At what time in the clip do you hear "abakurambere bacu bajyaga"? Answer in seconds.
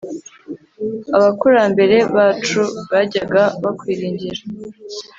1.17-3.43